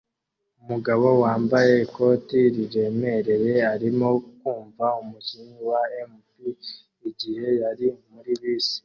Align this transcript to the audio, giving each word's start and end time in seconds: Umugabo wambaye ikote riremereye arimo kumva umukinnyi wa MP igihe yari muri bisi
Umugabo 0.61 1.07
wambaye 1.23 1.73
ikote 1.85 2.37
riremereye 2.55 3.55
arimo 3.73 4.09
kumva 4.39 4.85
umukinnyi 5.01 5.59
wa 5.71 5.81
MP 6.09 6.27
igihe 7.09 7.47
yari 7.61 7.87
muri 8.11 8.31
bisi 8.41 8.79